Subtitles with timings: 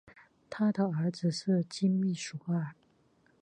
[0.49, 2.73] 他的儿子是金密索尔。